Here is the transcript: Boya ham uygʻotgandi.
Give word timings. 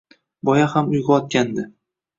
Boya 0.49 0.65
ham 0.73 0.91
uygʻotgandi. 0.97 1.71